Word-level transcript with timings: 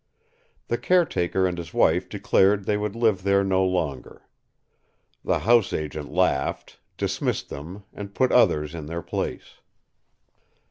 The 0.67 0.79
care 0.79 1.05
taker 1.05 1.45
and 1.45 1.55
his 1.59 1.75
wife 1.75 2.09
declared 2.09 2.65
they 2.65 2.75
would 2.75 2.95
live 2.95 3.21
there 3.21 3.43
no 3.43 3.63
longer. 3.63 4.23
The 5.23 5.37
house 5.37 5.73
agent 5.73 6.11
laughed, 6.11 6.79
dismissed 6.97 7.49
them, 7.49 7.83
and 7.93 8.15
put 8.15 8.31
others 8.31 8.73
in 8.73 8.87
their 8.87 9.03
place. 9.03 9.59